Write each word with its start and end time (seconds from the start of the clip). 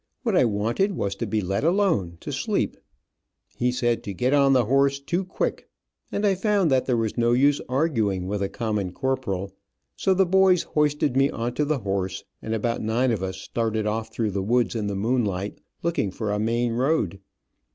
What 0.23 0.35
I 0.35 0.45
wanted 0.45 0.93
was 0.93 1.13
to 1.17 1.27
be 1.27 1.41
let 1.41 1.63
alone, 1.63 2.17
to 2.21 2.31
sleep. 2.31 2.75
He 3.55 3.71
said 3.71 4.01
to 4.01 4.15
get 4.15 4.33
on 4.33 4.53
the 4.53 4.65
horse 4.65 4.99
too 4.99 5.23
quick, 5.23 5.69
and 6.11 6.25
I 6.25 6.33
found 6.33 6.71
there 6.71 6.97
was 6.97 7.19
no 7.19 7.33
use 7.33 7.61
arguing 7.69 8.25
with 8.25 8.41
a 8.41 8.49
common 8.49 8.93
corporal, 8.93 9.51
so 9.95 10.15
the 10.15 10.25
boys 10.25 10.63
hoisted 10.63 11.15
me 11.15 11.29
on 11.29 11.53
to 11.53 11.65
the 11.65 11.77
horse, 11.77 12.23
and 12.41 12.55
about 12.55 12.81
nine 12.81 13.11
of 13.11 13.21
us 13.21 13.37
started 13.37 13.85
off 13.85 14.11
through 14.11 14.31
the 14.31 14.41
woods 14.41 14.73
in 14.73 14.87
the 14.87 14.95
moonlight, 14.95 15.59
looking 15.83 16.09
for 16.09 16.31
a 16.31 16.39
main 16.39 16.71
road. 16.73 17.19